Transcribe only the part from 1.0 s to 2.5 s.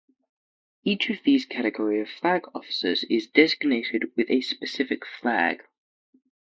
of these category of flag